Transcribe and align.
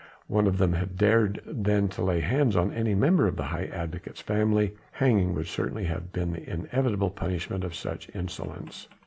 one 0.25 0.47
of 0.47 0.57
them 0.57 0.73
had 0.73 0.97
dared 0.97 1.39
then 1.45 1.87
to 1.87 2.01
lay 2.01 2.21
hands 2.21 2.55
on 2.55 2.73
any 2.73 2.95
member 2.95 3.27
of 3.27 3.35
the 3.35 3.43
High 3.43 3.67
Advocate's 3.71 4.19
family, 4.19 4.73
hanging 4.93 5.35
would 5.35 5.45
certainly 5.45 5.83
have 5.83 6.11
been 6.11 6.31
the 6.31 6.49
inevitable 6.49 7.11
punishment 7.11 7.63
of 7.63 7.75
such 7.75 8.09
insolence. 8.15 8.87